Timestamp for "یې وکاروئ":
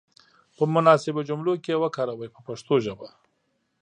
1.73-2.27